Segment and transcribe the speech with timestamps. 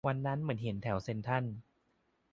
[0.07, 1.43] วันนั้นเหมือนเห็นแถวเซ็นทรัล